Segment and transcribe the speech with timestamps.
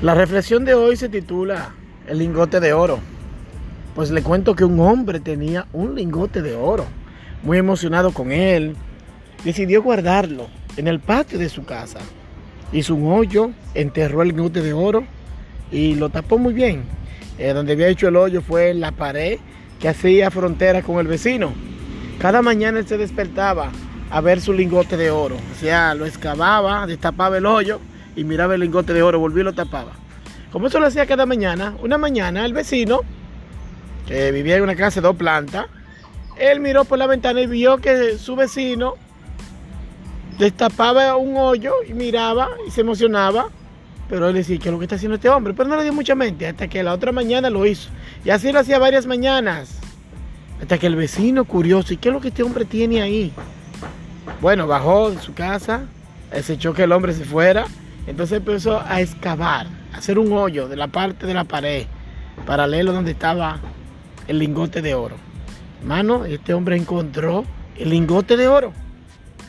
[0.00, 1.74] La reflexión de hoy se titula
[2.06, 3.00] El lingote de oro.
[3.96, 6.84] Pues le cuento que un hombre tenía un lingote de oro.
[7.42, 8.76] Muy emocionado con él,
[9.44, 10.46] decidió guardarlo
[10.76, 11.98] en el patio de su casa.
[12.72, 15.02] Hizo un hoyo, enterró el lingote de oro
[15.72, 16.84] y lo tapó muy bien.
[17.36, 19.40] Eh, donde había hecho el hoyo fue en la pared
[19.80, 21.52] que hacía frontera con el vecino.
[22.20, 23.72] Cada mañana él se despertaba
[24.12, 25.34] a ver su lingote de oro.
[25.34, 27.80] O sea, lo excavaba, destapaba el hoyo
[28.18, 29.92] y miraba el lingote de oro, volvió y lo tapaba.
[30.50, 33.02] Como eso lo hacía cada mañana, una mañana el vecino,
[34.08, 35.66] que vivía en una casa de dos plantas,
[36.36, 38.94] él miró por la ventana y vio que su vecino
[40.36, 43.50] destapaba un hoyo y miraba y se emocionaba.
[44.08, 45.54] Pero él decía, ¿qué es lo que está haciendo este hombre?
[45.54, 47.90] Pero no le dio mucha mente hasta que la otra mañana lo hizo.
[48.24, 49.78] Y así lo hacía varias mañanas.
[50.60, 53.32] Hasta que el vecino, curioso, ¿y qué es lo que este hombre tiene ahí?
[54.40, 55.82] Bueno, bajó de su casa,
[56.42, 57.66] se echó que el hombre se fuera
[58.08, 61.84] entonces empezó a excavar, a hacer un hoyo de la parte de la pared,
[62.46, 63.60] paralelo donde estaba
[64.26, 65.16] el lingote de oro.
[65.80, 67.44] Hermano, este hombre encontró
[67.76, 68.72] el lingote de oro,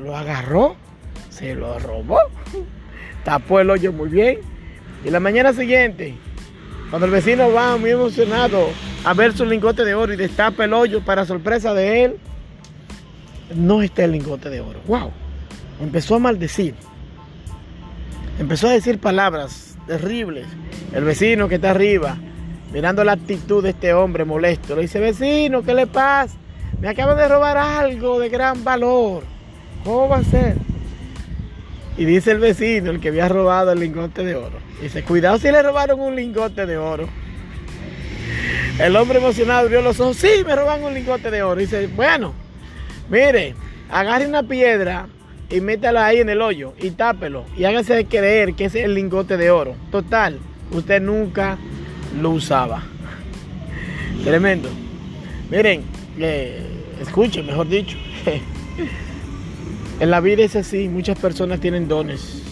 [0.00, 0.76] lo agarró,
[1.30, 2.18] se lo robó,
[3.24, 4.38] tapó el hoyo muy bien.
[5.04, 6.14] Y la mañana siguiente,
[6.90, 8.68] cuando el vecino va muy emocionado
[9.04, 12.16] a ver su lingote de oro y destapa el hoyo para sorpresa de él,
[13.56, 14.80] no está el lingote de oro.
[14.86, 15.10] ¡Wow!
[15.80, 16.74] Empezó a maldecir
[18.38, 20.46] empezó a decir palabras terribles.
[20.92, 22.16] El vecino que está arriba,
[22.72, 26.34] mirando la actitud de este hombre molesto, le dice, vecino, ¿qué le pasa?
[26.80, 29.24] Me acaban de robar algo de gran valor.
[29.84, 30.56] ¿Cómo va a ser?
[31.96, 34.58] Y dice el vecino, el que había robado el lingote de oro.
[34.82, 37.08] Dice, cuidado si le robaron un lingote de oro.
[38.78, 41.60] El hombre emocionado abrió los ojos, sí, me roban un lingote de oro.
[41.60, 42.34] Dice, bueno,
[43.08, 43.54] mire,
[43.88, 45.06] agarre una piedra
[45.50, 49.36] y métala ahí en el hoyo y tápelo y hágase creer que es el lingote
[49.36, 49.76] de oro.
[49.90, 50.38] Total,
[50.70, 51.58] usted nunca
[52.20, 52.82] lo usaba.
[54.24, 54.68] Tremendo.
[55.50, 55.82] Miren,
[56.18, 56.62] eh,
[57.00, 57.96] escuchen, mejor dicho.
[60.00, 62.42] en la vida es así, muchas personas tienen dones.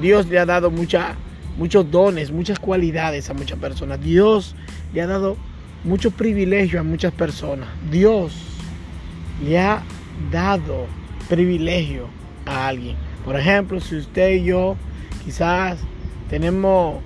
[0.00, 1.14] Dios le ha dado mucha,
[1.56, 4.00] muchos dones, muchas cualidades a muchas personas.
[4.00, 4.54] Dios
[4.92, 5.36] le ha dado
[5.84, 7.68] muchos privilegios a muchas personas.
[7.90, 8.34] Dios
[9.44, 9.82] le ha
[10.30, 10.86] dado
[11.28, 12.08] privilegio
[12.46, 12.96] a alguien.
[13.24, 14.76] Por ejemplo, si usted y yo
[15.24, 15.78] quizás
[16.28, 17.02] tenemos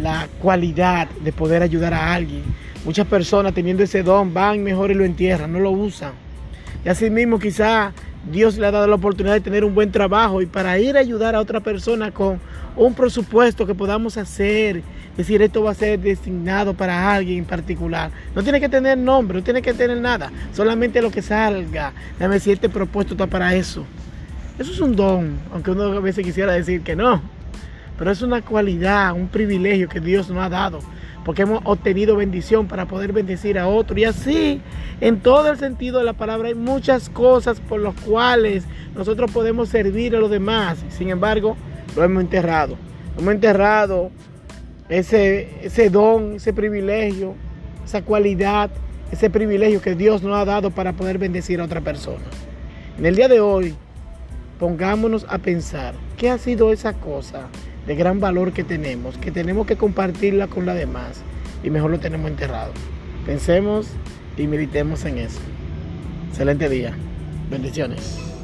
[0.00, 2.42] la cualidad de poder ayudar a alguien,
[2.84, 6.12] muchas personas teniendo ese don van mejor y lo entierran, no lo usan.
[6.84, 7.92] Y así mismo quizás
[8.30, 11.00] Dios le ha dado la oportunidad de tener un buen trabajo y para ir a
[11.00, 12.40] ayudar a otra persona con
[12.76, 14.82] un presupuesto que podamos hacer,
[15.16, 18.10] decir esto va a ser designado para alguien en particular.
[18.34, 21.92] No tiene que tener nombre, no tiene que tener nada, solamente lo que salga.
[22.18, 23.84] Dame si este propuesto está para eso.
[24.58, 27.20] Eso es un don, aunque uno a veces quisiera decir que no.
[27.98, 30.80] Pero es una cualidad, un privilegio que Dios nos ha dado.
[31.24, 33.98] Porque hemos obtenido bendición para poder bendecir a otro.
[33.98, 34.62] Y así,
[35.00, 38.64] en todo el sentido de la palabra, hay muchas cosas por las cuales
[38.94, 40.78] nosotros podemos servir a los demás.
[40.88, 41.56] Sin embargo,
[41.94, 42.78] lo hemos enterrado.
[43.18, 44.10] Hemos enterrado
[44.88, 47.34] ese, ese don, ese privilegio,
[47.84, 48.70] esa cualidad,
[49.10, 52.24] ese privilegio que Dios nos ha dado para poder bendecir a otra persona.
[52.98, 53.74] En el día de hoy,
[54.58, 57.48] pongámonos a pensar qué ha sido esa cosa
[57.86, 61.22] de gran valor que tenemos, que tenemos que compartirla con la demás
[61.62, 62.72] y mejor lo tenemos enterrado.
[63.24, 63.88] Pensemos
[64.36, 65.40] y meditemos en eso.
[66.30, 66.94] Excelente día.
[67.50, 68.35] Bendiciones.